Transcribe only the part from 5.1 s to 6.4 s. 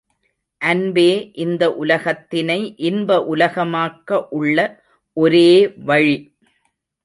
ஒரே வழி!